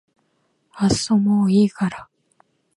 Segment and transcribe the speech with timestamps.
[0.71, 2.09] あっそもういいから